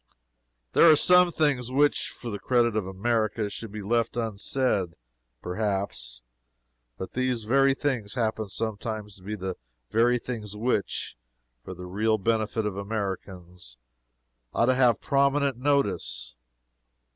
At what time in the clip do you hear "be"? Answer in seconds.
3.71-3.83, 9.23-9.35